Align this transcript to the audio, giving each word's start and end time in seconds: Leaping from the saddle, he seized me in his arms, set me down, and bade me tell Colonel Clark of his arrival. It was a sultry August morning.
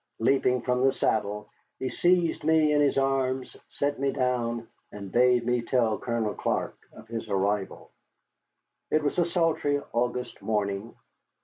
Leaping 0.17 0.63
from 0.63 0.83
the 0.83 0.91
saddle, 0.91 1.47
he 1.77 1.87
seized 1.87 2.43
me 2.43 2.73
in 2.73 2.81
his 2.81 2.97
arms, 2.97 3.55
set 3.69 3.99
me 3.99 4.11
down, 4.11 4.67
and 4.91 5.11
bade 5.11 5.45
me 5.45 5.61
tell 5.61 5.95
Colonel 5.99 6.33
Clark 6.33 6.75
of 6.91 7.07
his 7.07 7.29
arrival. 7.29 7.91
It 8.89 9.03
was 9.03 9.19
a 9.19 9.25
sultry 9.25 9.79
August 9.93 10.41
morning. 10.41 10.95